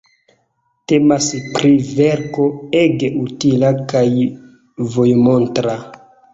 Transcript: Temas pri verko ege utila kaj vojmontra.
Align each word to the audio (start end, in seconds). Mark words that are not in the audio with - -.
Temas 0.91 1.27
pri 1.57 1.73
verko 1.99 2.49
ege 2.81 3.13
utila 3.27 3.73
kaj 3.95 4.05
vojmontra. 4.99 5.81